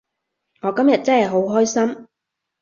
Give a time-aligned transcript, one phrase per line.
[0.63, 2.07] 我今日真係好開心